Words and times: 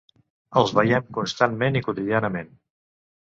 Els 0.61 0.71
veiem 0.77 1.11
constantment 1.17 1.77
i 1.81 1.83
quotidianament. 1.89 2.49